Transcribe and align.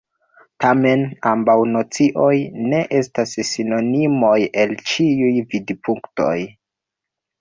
Tamen, 0.63 1.03
ambaŭ 1.31 1.55
nocioj 1.73 2.31
ne 2.71 2.79
estas 3.01 3.35
sinonimoj 3.51 4.35
el 4.65 4.75
ĉiuj 4.93 5.33
vidpunktoj. 5.53 6.35